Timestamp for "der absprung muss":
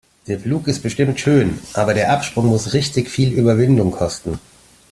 1.93-2.73